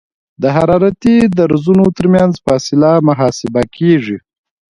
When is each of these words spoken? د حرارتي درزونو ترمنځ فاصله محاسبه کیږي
د 0.41 0.43
حرارتي 0.55 1.17
درزونو 1.37 1.85
ترمنځ 1.97 2.33
فاصله 2.45 2.91
محاسبه 3.07 3.61
کیږي 3.75 4.17